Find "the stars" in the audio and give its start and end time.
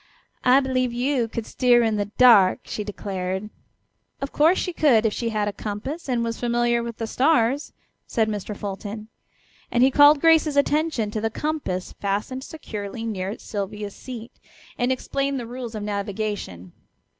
6.97-7.71